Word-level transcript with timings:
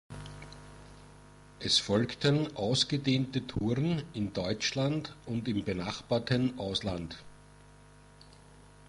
Es 1.59 1.77
folgten 1.77 2.55
ausgedehnte 2.55 3.45
Touren 3.45 4.01
in 4.13 4.33
Deutschland 4.33 5.15
und 5.27 5.47
im 5.47 5.63
benachbarten 5.63 6.57
Ausland. 6.57 7.19